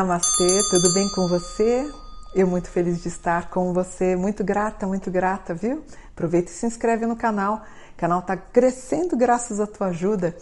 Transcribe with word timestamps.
Namastê, 0.00 0.62
tudo 0.70 0.94
bem 0.94 1.10
com 1.10 1.28
você? 1.28 1.86
Eu 2.34 2.46
muito 2.46 2.70
feliz 2.70 3.02
de 3.02 3.08
estar 3.08 3.50
com 3.50 3.74
você, 3.74 4.16
muito 4.16 4.42
grata, 4.42 4.86
muito 4.86 5.10
grata, 5.10 5.52
viu? 5.52 5.84
Aproveita 6.14 6.50
e 6.50 6.54
se 6.54 6.64
inscreve 6.64 7.04
no 7.04 7.14
canal. 7.14 7.56
O 7.92 7.98
canal 7.98 8.20
está 8.20 8.34
crescendo 8.34 9.14
graças 9.14 9.60
à 9.60 9.66
tua 9.66 9.88
ajuda. 9.88 10.34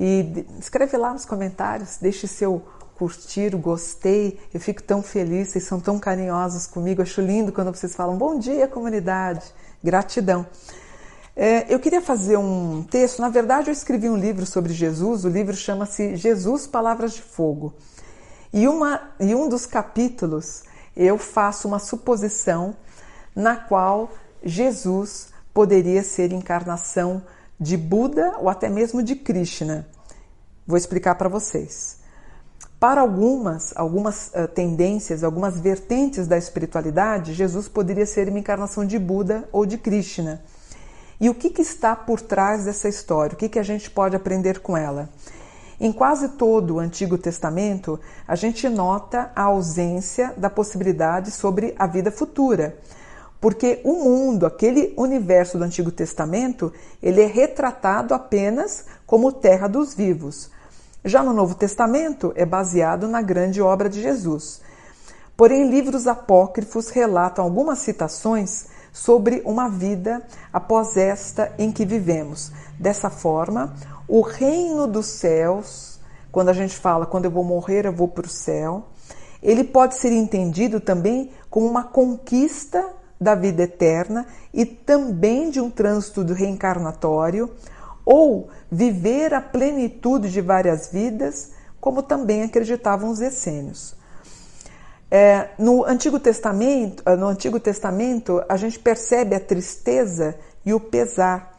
E 0.00 0.46
escreve 0.58 0.96
lá 0.96 1.12
nos 1.12 1.26
comentários, 1.26 1.98
deixe 2.00 2.26
seu 2.26 2.62
curtir, 2.96 3.54
gostei. 3.56 4.40
Eu 4.54 4.58
fico 4.58 4.82
tão 4.82 5.02
feliz, 5.02 5.48
vocês 5.48 5.64
são 5.64 5.78
tão 5.78 5.98
carinhosos 5.98 6.66
comigo. 6.66 7.02
Acho 7.02 7.20
lindo 7.20 7.52
quando 7.52 7.74
vocês 7.74 7.94
falam 7.94 8.16
bom 8.16 8.38
dia, 8.38 8.66
comunidade. 8.66 9.44
Gratidão. 9.84 10.46
É, 11.36 11.66
eu 11.68 11.78
queria 11.78 12.00
fazer 12.00 12.38
um 12.38 12.82
texto, 12.84 13.20
na 13.20 13.28
verdade, 13.28 13.68
eu 13.68 13.72
escrevi 13.72 14.08
um 14.08 14.16
livro 14.16 14.46
sobre 14.46 14.72
Jesus, 14.72 15.26
o 15.26 15.28
livro 15.28 15.54
chama-se 15.54 16.16
Jesus 16.16 16.66
Palavras 16.66 17.12
de 17.12 17.20
Fogo. 17.20 17.74
E, 18.52 18.66
uma, 18.66 19.10
e 19.20 19.34
um 19.34 19.48
dos 19.48 19.66
capítulos 19.66 20.62
eu 20.96 21.16
faço 21.18 21.68
uma 21.68 21.78
suposição 21.78 22.74
na 23.34 23.56
qual 23.56 24.10
Jesus 24.42 25.28
poderia 25.52 26.02
ser 26.02 26.32
encarnação 26.32 27.22
de 27.58 27.76
Buda 27.76 28.36
ou 28.38 28.48
até 28.48 28.68
mesmo 28.68 29.02
de 29.02 29.14
Krishna. 29.14 29.86
Vou 30.66 30.76
explicar 30.76 31.14
para 31.14 31.28
vocês. 31.28 31.98
Para 32.78 33.00
algumas, 33.00 33.72
algumas 33.76 34.28
uh, 34.28 34.46
tendências, 34.46 35.24
algumas 35.24 35.58
vertentes 35.58 36.28
da 36.28 36.38
espiritualidade, 36.38 37.34
Jesus 37.34 37.66
poderia 37.66 38.06
ser 38.06 38.28
uma 38.28 38.38
encarnação 38.38 38.84
de 38.84 38.98
Buda 38.98 39.48
ou 39.50 39.66
de 39.66 39.76
Krishna. 39.76 40.42
E 41.20 41.28
o 41.28 41.34
que, 41.34 41.50
que 41.50 41.62
está 41.62 41.96
por 41.96 42.20
trás 42.20 42.64
dessa 42.64 42.88
história? 42.88 43.34
O 43.34 43.36
que, 43.36 43.48
que 43.48 43.58
a 43.58 43.64
gente 43.64 43.90
pode 43.90 44.14
aprender 44.14 44.60
com 44.60 44.76
ela? 44.76 45.08
Em 45.80 45.92
quase 45.92 46.30
todo 46.30 46.74
o 46.74 46.78
Antigo 46.80 47.16
Testamento, 47.16 48.00
a 48.26 48.34
gente 48.34 48.68
nota 48.68 49.30
a 49.34 49.44
ausência 49.44 50.34
da 50.36 50.50
possibilidade 50.50 51.30
sobre 51.30 51.72
a 51.78 51.86
vida 51.86 52.10
futura, 52.10 52.76
porque 53.40 53.80
o 53.84 53.92
mundo, 53.92 54.44
aquele 54.44 54.92
universo 54.96 55.56
do 55.56 55.62
Antigo 55.62 55.92
Testamento, 55.92 56.72
ele 57.00 57.22
é 57.22 57.26
retratado 57.26 58.12
apenas 58.12 58.86
como 59.06 59.30
terra 59.30 59.68
dos 59.68 59.94
vivos. 59.94 60.50
Já 61.04 61.22
no 61.22 61.32
Novo 61.32 61.54
Testamento, 61.54 62.32
é 62.34 62.44
baseado 62.44 63.06
na 63.06 63.22
grande 63.22 63.62
obra 63.62 63.88
de 63.88 64.02
Jesus. 64.02 64.60
Porém, 65.36 65.70
livros 65.70 66.08
apócrifos 66.08 66.88
relatam 66.88 67.44
algumas 67.44 67.78
citações 67.78 68.66
sobre 68.98 69.40
uma 69.44 69.68
vida 69.68 70.20
após 70.52 70.96
esta 70.96 71.52
em 71.56 71.70
que 71.70 71.86
vivemos. 71.86 72.50
Dessa 72.76 73.08
forma, 73.08 73.72
o 74.08 74.22
reino 74.22 74.88
dos 74.88 75.06
céus, 75.06 76.00
quando 76.32 76.48
a 76.48 76.52
gente 76.52 76.76
fala 76.76 77.06
quando 77.06 77.26
eu 77.26 77.30
vou 77.30 77.44
morrer, 77.44 77.86
eu 77.86 77.92
vou 77.92 78.08
para 78.08 78.26
o 78.26 78.28
céu, 78.28 78.88
ele 79.40 79.62
pode 79.62 79.94
ser 79.94 80.10
entendido 80.10 80.80
também 80.80 81.30
como 81.48 81.68
uma 81.68 81.84
conquista 81.84 82.84
da 83.20 83.36
vida 83.36 83.62
eterna 83.62 84.26
e 84.52 84.66
também 84.66 85.48
de 85.48 85.60
um 85.60 85.70
trânsito 85.70 86.24
do 86.24 86.34
reencarnatório, 86.34 87.50
ou 88.04 88.48
viver 88.70 89.32
a 89.32 89.40
plenitude 89.40 90.28
de 90.28 90.40
várias 90.40 90.88
vidas, 90.88 91.52
como 91.80 92.02
também 92.02 92.42
acreditavam 92.42 93.10
os 93.10 93.20
essênios. 93.20 93.96
É, 95.10 95.48
no 95.58 95.84
Antigo 95.84 96.20
Testamento, 96.20 97.02
no 97.16 97.26
Antigo 97.26 97.58
Testamento, 97.58 98.42
a 98.48 98.56
gente 98.56 98.78
percebe 98.78 99.34
a 99.34 99.40
tristeza 99.40 100.34
e 100.64 100.74
o 100.74 100.80
pesar 100.80 101.58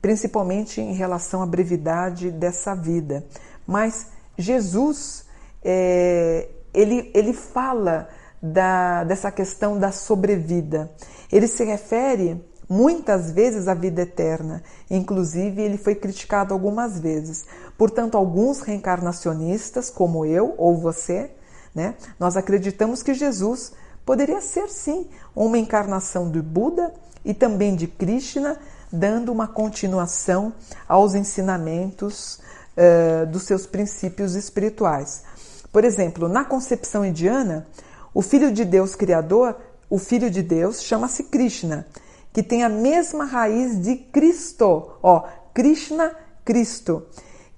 principalmente 0.00 0.80
em 0.80 0.92
relação 0.92 1.42
à 1.42 1.46
brevidade 1.46 2.30
dessa 2.30 2.74
vida. 2.74 3.24
Mas 3.66 4.06
Jesus, 4.36 5.24
é, 5.62 6.48
ele, 6.72 7.10
ele 7.14 7.32
fala 7.32 8.08
da, 8.40 9.04
dessa 9.04 9.30
questão 9.30 9.78
da 9.78 9.90
sobrevida. 9.92 10.90
Ele 11.30 11.46
se 11.46 11.64
refere 11.64 12.42
muitas 12.68 13.30
vezes 13.30 13.66
à 13.66 13.74
vida 13.74 14.02
eterna. 14.02 14.62
Inclusive, 14.90 15.60
ele 15.60 15.76
foi 15.76 15.94
criticado 15.94 16.54
algumas 16.54 16.98
vezes. 17.00 17.46
Portanto, 17.76 18.16
alguns 18.16 18.60
reencarnacionistas, 18.60 19.90
como 19.90 20.24
eu 20.24 20.54
ou 20.56 20.76
você, 20.76 21.30
né, 21.74 21.94
nós 22.18 22.36
acreditamos 22.36 23.02
que 23.02 23.14
Jesus 23.14 23.72
poderia 24.04 24.40
ser 24.40 24.68
sim 24.68 25.06
uma 25.34 25.58
encarnação 25.58 26.30
do 26.30 26.42
Buda 26.42 26.92
e 27.24 27.34
também 27.34 27.76
de 27.76 27.86
Krishna, 27.86 28.58
dando 28.90 29.30
uma 29.30 29.46
continuação 29.46 30.52
aos 30.88 31.14
ensinamentos 31.14 32.40
uh, 32.76 33.26
dos 33.26 33.42
seus 33.42 33.66
princípios 33.66 34.34
espirituais. 34.34 35.22
Por 35.70 35.84
exemplo, 35.84 36.28
na 36.28 36.44
concepção 36.44 37.04
indiana, 37.04 37.66
o 38.14 38.22
Filho 38.22 38.50
de 38.50 38.64
Deus 38.64 38.94
Criador, 38.94 39.56
o 39.90 39.98
Filho 39.98 40.30
de 40.30 40.42
Deus, 40.42 40.82
chama-se 40.82 41.24
Krishna, 41.24 41.86
que 42.32 42.42
tem 42.42 42.64
a 42.64 42.68
mesma 42.68 43.24
raiz 43.24 43.80
de 43.80 43.96
Cristo. 43.96 44.90
Ó, 45.02 45.24
Krishna, 45.52 46.16
Cristo. 46.44 47.06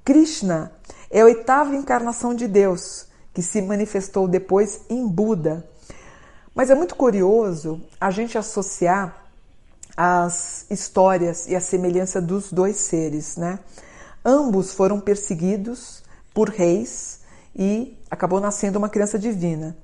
Krishna 0.04 0.72
é 1.10 1.20
a 1.20 1.25
oitava 1.25 1.76
encarnação 1.76 2.34
de 2.34 2.49
Deus, 2.49 3.06
que 3.40 3.46
se 3.46 3.62
manifestou 3.62 4.28
depois 4.28 4.82
em 4.90 5.08
Buda. 5.08 5.66
Mas 6.54 6.68
é 6.68 6.74
muito 6.74 6.94
curioso 6.94 7.80
a 7.98 8.10
gente 8.10 8.36
associar 8.36 9.16
as 9.96 10.66
histórias 10.68 11.48
e 11.48 11.56
a 11.56 11.60
semelhança 11.60 12.20
dos 12.20 12.52
dois 12.52 12.76
seres, 12.76 13.38
né? 13.38 13.58
Ambos 14.22 14.74
foram 14.74 15.00
perseguidos 15.00 16.02
por 16.34 16.50
reis 16.50 17.20
e 17.56 17.96
acabou 18.10 18.40
nascendo 18.40 18.78
uma 18.78 18.90
criança 18.90 19.18
divina. 19.18 19.74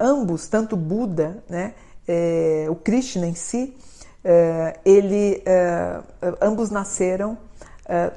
Ambos, 0.00 0.48
tanto 0.48 0.74
Buda, 0.74 1.44
né, 1.46 1.74
é, 2.06 2.68
o 2.70 2.74
Krishna 2.74 3.26
em 3.26 3.34
si, 3.34 3.76
é, 4.24 4.80
ele, 4.82 5.42
é, 5.44 6.00
ambos 6.40 6.70
nasceram 6.70 7.36
é, 7.84 8.12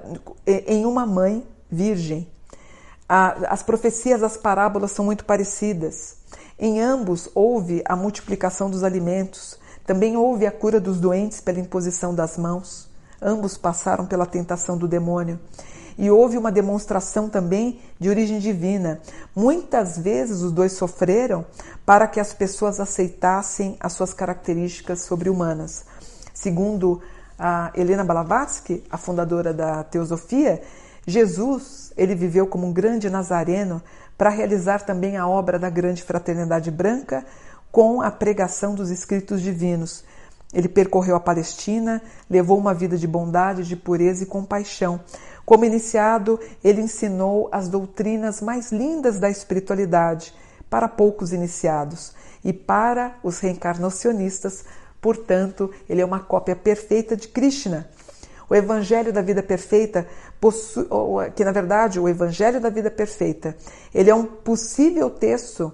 em 0.66 0.86
uma 0.86 1.06
mãe 1.06 1.46
virgem. 1.70 2.26
A, 3.14 3.52
as 3.54 3.62
profecias, 3.62 4.24
as 4.24 4.38
parábolas 4.38 4.94
são 4.94 5.04
muito 5.04 5.26
parecidas. 5.26 6.16
Em 6.58 6.80
ambos 6.80 7.30
houve 7.36 7.84
a 7.84 7.94
multiplicação 7.94 8.70
dos 8.70 8.86
alimentos, 8.86 9.60
também 9.86 10.16
houve 10.16 10.46
a 10.46 10.52
cura 10.52 10.80
dos 10.80 10.98
doentes 10.98 11.42
pela 11.42 11.60
imposição 11.60 12.16
das 12.16 12.38
mãos. 12.38 12.90
Ambos 13.22 13.58
passaram 13.58 14.06
pela 14.06 14.26
tentação 14.26 14.78
do 14.78 14.88
demônio. 14.88 15.38
E 15.98 16.10
houve 16.10 16.38
uma 16.38 16.54
demonstração 16.54 17.28
também 17.28 17.82
de 18.00 18.08
origem 18.08 18.40
divina. 18.40 19.02
Muitas 19.36 19.98
vezes 19.98 20.42
os 20.42 20.54
dois 20.54 20.72
sofreram 20.72 21.46
para 21.86 22.08
que 22.08 22.18
as 22.18 22.32
pessoas 22.34 22.80
aceitassem 22.80 23.76
as 23.82 23.92
suas 23.92 24.14
características 24.14 25.02
sobre-humanas. 25.02 25.84
Segundo 26.34 27.02
a 27.38 27.74
Helena 27.76 28.06
Blavatsky, 28.06 28.86
a 28.90 28.98
fundadora 28.98 29.54
da 29.54 29.84
Teosofia, 29.84 30.62
Jesus, 31.06 31.92
ele 31.98 32.16
viveu 32.16 32.46
como 32.46 32.68
um 32.68 32.74
grande 32.74 33.10
nazareno 33.10 33.82
para 34.18 34.30
realizar 34.30 34.84
também 34.86 35.18
a 35.18 35.28
obra 35.28 35.58
da 35.58 35.70
grande 35.70 36.04
fraternidade 36.04 36.70
branca, 36.70 37.26
com 37.72 38.02
a 38.02 38.12
pregação 38.12 38.76
dos 38.76 38.90
escritos 38.90 39.42
divinos. 39.42 40.04
Ele 40.54 40.68
percorreu 40.68 41.16
a 41.16 41.20
Palestina, 41.20 42.02
levou 42.30 42.58
uma 42.58 42.74
vida 42.74 42.98
de 42.98 43.08
bondade, 43.08 43.64
de 43.64 43.76
pureza 43.76 44.24
e 44.24 44.28
compaixão. 44.28 45.00
Como 45.46 45.66
iniciado, 45.66 46.40
ele 46.64 46.82
ensinou 46.82 47.50
as 47.52 47.68
doutrinas 47.68 48.42
mais 48.42 48.72
lindas 48.72 49.20
da 49.20 49.30
espiritualidade 49.30 50.34
para 50.70 50.88
poucos 50.88 51.34
iniciados 51.34 52.14
e 52.44 52.54
para 52.54 53.16
os 53.24 53.40
reencarnacionistas. 53.40 54.66
Portanto, 55.02 55.72
ele 55.90 56.02
é 56.02 56.06
uma 56.06 56.20
cópia 56.20 56.56
perfeita 56.56 57.16
de 57.16 57.28
Krishna. 57.28 57.90
O 58.52 58.56
Evangelho 58.56 59.14
da 59.14 59.22
Vida 59.22 59.42
Perfeita, 59.42 60.06
que 61.38 61.46
na 61.46 61.54
verdade 61.54 62.02
o 62.02 62.10
Evangelho 62.10 62.60
da 62.60 62.70
Vida 62.70 62.92
Perfeita, 62.92 63.56
ele 63.96 64.10
é 64.10 64.14
um 64.14 64.26
possível 64.26 65.10
texto 65.10 65.68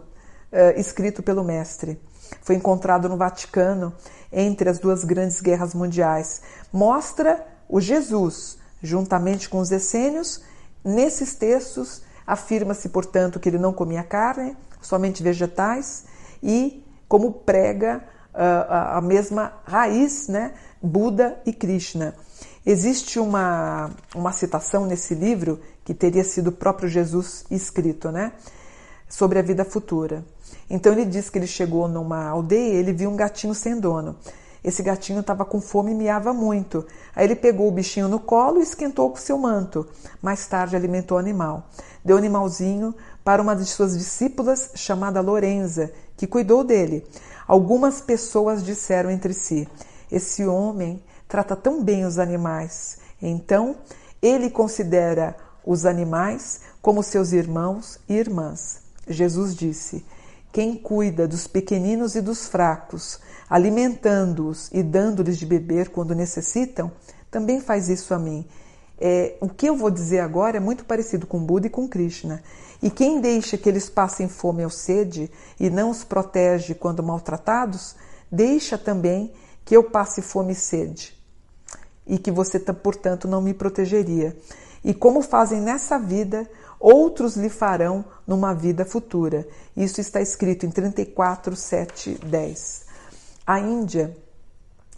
uh, 0.52 0.80
escrito 0.80 1.24
pelo 1.24 1.44
mestre. 1.44 2.00
Foi 2.44 2.54
encontrado 2.54 3.10
no 3.10 3.18
Vaticano 3.18 3.96
entre 4.32 4.70
as 4.70 4.78
duas 4.78 5.04
grandes 5.04 5.42
guerras 5.42 5.74
mundiais. 5.74 6.44
Mostra 6.72 7.44
o 7.68 7.82
Jesus, 7.82 8.60
juntamente 8.80 9.50
com 9.50 9.58
os 9.58 9.72
essênios. 9.72 10.44
Nesses 10.86 11.34
textos, 11.34 12.04
afirma-se, 12.28 12.90
portanto, 12.90 13.40
que 13.40 13.50
ele 13.50 13.58
não 13.58 13.74
comia 13.74 14.04
carne, 14.04 14.56
somente 14.84 15.24
vegetais, 15.24 16.06
e 16.44 16.86
como 17.08 17.32
prega 17.32 18.04
uh, 18.36 18.98
a 18.98 19.02
mesma 19.02 19.54
raiz, 19.66 20.28
né, 20.28 20.54
Buda 20.80 21.42
e 21.44 21.52
Krishna. 21.52 22.14
Existe 22.70 23.18
uma, 23.18 23.90
uma 24.14 24.34
citação 24.34 24.86
nesse 24.86 25.16
livro 25.16 25.60
que 25.86 25.94
teria 25.94 26.24
sido 26.24 26.50
o 26.50 26.52
próprio 26.52 26.90
Jesus 26.90 27.46
escrito, 27.50 28.12
né? 28.12 28.34
sobre 29.08 29.40
a 29.40 29.42
vida 29.42 29.64
futura. 29.64 30.24
Então 30.70 30.92
ele 30.92 31.06
diz 31.06 31.30
que 31.30 31.38
ele 31.38 31.48
chegou 31.48 31.88
numa 31.88 32.28
aldeia, 32.28 32.74
ele 32.74 32.92
viu 32.92 33.10
um 33.10 33.16
gatinho 33.16 33.54
sem 33.54 33.80
dono. 33.80 34.16
Esse 34.64 34.84
gatinho 34.84 35.22
estava 35.22 35.46
com 35.46 35.62
fome 35.62 35.92
e 35.92 35.96
miava 35.96 36.34
muito. 36.34 36.86
Aí 37.16 37.26
ele 37.26 37.36
pegou 37.36 37.68
o 37.68 37.72
bichinho 37.72 38.10
no 38.10 38.20
colo 38.20 38.60
e 38.60 38.64
esquentou 38.64 39.10
com 39.10 39.16
seu 39.16 39.38
manto. 39.38 39.88
Mais 40.22 40.46
tarde 40.46 40.76
alimentou 40.76 41.16
o 41.16 41.20
animal. 41.20 41.70
Deu 42.04 42.16
o 42.16 42.20
animalzinho 42.20 42.94
para 43.24 43.42
uma 43.42 43.56
de 43.56 43.66
suas 43.66 43.98
discípulas 43.98 44.72
chamada 44.76 45.22
Lorenza, 45.22 45.92
que 46.18 46.28
cuidou 46.28 46.64
dele. 46.64 47.06
Algumas 47.48 48.02
pessoas 48.02 48.62
disseram 48.62 49.10
entre 49.10 49.34
si: 49.34 49.68
Esse 50.12 50.46
homem 50.46 51.02
trata 51.28 51.56
tão 51.56 51.84
bem 51.84 52.06
os 52.06 52.18
animais. 52.20 52.98
Então, 53.22 53.78
ele 54.22 54.50
considera 54.50 55.36
os 55.66 55.86
animais 55.86 56.62
como 56.82 57.04
seus 57.04 57.34
irmãos 57.34 58.00
e 58.08 58.14
irmãs. 58.14 58.82
Jesus 59.08 59.56
disse: 59.56 60.06
Quem 60.52 60.76
cuida 60.76 61.28
dos 61.28 61.48
pequeninos 61.48 62.16
e 62.16 62.22
dos 62.22 62.48
fracos, 62.48 63.20
alimentando-os 63.50 64.70
e 64.72 64.82
dando-lhes 64.82 65.38
de 65.38 65.46
beber 65.46 65.90
quando 65.90 66.16
necessitam, 66.16 66.92
também 67.30 67.60
faz 67.60 67.90
isso 67.90 68.14
a 68.14 68.20
mim. 68.20 68.46
É, 69.00 69.36
o 69.40 69.48
que 69.48 69.68
eu 69.68 69.76
vou 69.76 69.92
dizer 69.92 70.20
agora 70.20 70.58
é 70.58 70.60
muito 70.60 70.86
parecido 70.86 71.28
com 71.28 71.44
Buda 71.44 71.68
e 71.68 71.70
com 71.70 71.88
Krishna. 71.88 72.42
E 72.82 72.90
quem 72.90 73.20
deixa 73.20 73.58
que 73.58 73.68
eles 73.68 73.90
passem 73.90 74.28
fome 74.28 74.64
ou 74.64 74.70
sede 74.70 75.30
e 75.60 75.70
não 75.70 75.90
os 75.90 76.04
protege 76.04 76.74
quando 76.74 77.04
maltratados, 77.04 77.96
deixa 78.32 78.78
também 78.78 79.34
que 79.66 79.76
eu 79.76 79.84
passe 79.84 80.22
fome 80.22 80.54
e 80.54 80.56
sede. 80.56 81.17
E 82.08 82.18
que 82.18 82.32
você, 82.32 82.60
portanto, 82.60 83.28
não 83.28 83.42
me 83.42 83.54
protegeria. 83.54 84.36
E 84.84 84.94
como 84.94 85.22
fazem 85.22 85.60
nessa 85.60 85.98
vida, 86.00 86.50
outros 86.80 87.36
lhe 87.36 87.50
farão 87.50 88.06
numa 88.26 88.54
vida 88.54 88.86
futura. 88.86 89.48
Isso 89.76 90.00
está 90.00 90.22
escrito 90.22 90.66
em 90.66 90.72
34, 90.72 91.56
7, 91.56 92.20
10. 92.24 92.86
A 93.46 93.60
Índia 93.60 94.16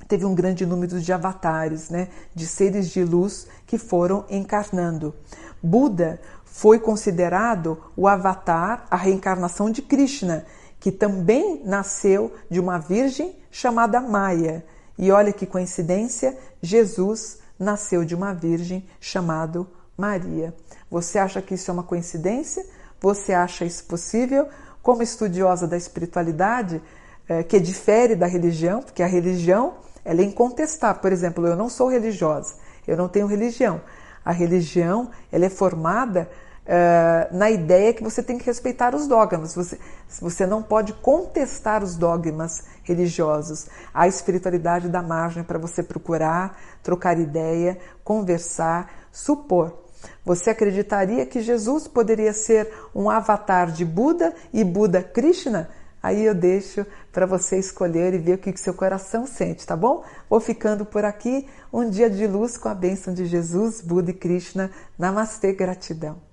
teve 0.08 0.26
um 0.26 0.34
grande 0.34 0.66
número 0.66 1.00
de 1.00 1.14
avatares, 1.14 1.90
né, 1.90 2.10
de 2.34 2.48
seres 2.48 2.90
de 2.90 3.04
luz 3.04 3.48
que 3.66 3.78
foram 3.78 4.26
encarnando. 4.30 5.14
Buda 5.62 6.20
foi 6.46 6.80
considerado 6.80 7.78
o 7.96 8.08
avatar, 8.08 8.86
a 8.90 8.96
reencarnação 8.96 9.70
de 9.70 9.82
Krishna, 9.82 10.46
que 10.80 10.92
também 10.92 11.62
nasceu 11.64 12.34
de 12.50 12.60
uma 12.60 12.80
virgem 12.80 13.36
chamada 13.52 14.02
Maya. 14.02 14.66
E 15.00 15.12
olha 15.12 15.32
que 15.32 15.46
coincidência, 15.46 16.38
Jesus 16.62 17.40
nasceu 17.58 18.04
de 18.04 18.14
uma 18.14 18.34
virgem 18.34 18.86
chamada 19.00 19.66
Maria. 19.98 20.54
Você 20.92 21.18
acha 21.18 21.42
que 21.42 21.54
isso 21.54 21.72
é 21.72 21.74
uma 21.74 21.84
coincidência? 21.84 22.66
Você 23.00 23.32
acha 23.32 23.64
isso 23.64 23.86
possível? 23.86 24.50
Como 24.84 25.02
estudiosa 25.02 25.66
da 25.66 25.78
espiritualidade, 25.78 26.82
é, 27.30 27.44
que 27.44 27.62
difere 27.62 28.14
da 28.14 28.28
religião, 28.28 28.82
porque 28.82 29.02
a 29.02 29.08
religião 29.08 29.76
ela 30.04 30.20
é 30.20 30.26
incontestável. 30.26 31.02
Por 31.02 31.14
exemplo, 31.14 31.48
eu 31.48 31.56
não 31.56 31.70
sou 31.70 31.88
religiosa, 31.88 32.56
eu 32.86 32.98
não 32.98 33.08
tenho 33.08 33.26
religião. 33.26 33.80
A 34.26 34.34
religião 34.34 35.12
ela 35.32 35.46
é 35.46 35.50
formada 35.50 36.30
uh, 36.70 37.36
na 37.36 37.50
ideia 37.50 37.94
que 37.94 38.04
você 38.04 38.22
tem 38.22 38.38
que 38.38 38.46
respeitar 38.46 38.94
os 38.94 39.08
dogmas. 39.08 39.56
Você, 39.56 39.80
você 40.22 40.46
não 40.46 40.62
pode 40.62 40.94
contestar 40.94 41.84
os 41.84 41.96
dogmas 41.96 42.64
religiosos. 42.84 43.68
A 43.94 44.08
espiritualidade 44.08 44.88
dá 44.88 45.02
margem 45.02 45.44
para 45.44 45.58
você 45.58 45.82
procurar, 45.82 46.60
trocar 46.84 47.20
ideia, 47.20 47.78
conversar, 48.04 48.92
supor. 49.12 49.86
Você 50.24 50.52
acreditaria 50.52 51.26
que 51.26 51.42
Jesus 51.42 51.88
poderia 51.88 52.32
ser 52.32 52.72
um 52.96 53.10
avatar 53.10 53.72
de 53.72 53.84
Buda 53.84 54.34
e 54.54 54.64
Buda 54.64 55.02
Krishna? 55.02 55.70
Aí 56.02 56.24
eu 56.24 56.34
deixo 56.34 56.86
para 57.12 57.26
você 57.26 57.60
escolher 57.60 58.14
e 58.14 58.18
ver 58.18 58.36
o 58.36 58.38
que, 58.38 58.54
que 58.54 58.62
seu 58.62 58.74
coração 58.74 59.28
sente, 59.28 59.68
tá 59.68 59.76
bom? 59.76 60.02
Vou 60.30 60.40
ficando 60.40 60.86
por 60.86 61.04
aqui. 61.04 61.46
Um 61.74 61.90
dia 61.90 62.10
de 62.10 62.26
luz 62.26 62.58
com 62.58 62.70
a 62.70 62.74
bênção 62.74 63.14
de 63.14 63.26
Jesus, 63.26 63.82
Buda 63.82 64.12
e 64.12 64.14
Krishna. 64.14 64.72
Namastê, 64.98 65.52
gratidão. 65.52 66.29